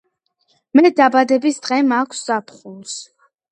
მე 0.79 0.91
დაბადების 1.01 1.61
დღე 1.67 1.79
მაქვს 1.93 2.25
ზაფხულს 2.31 2.99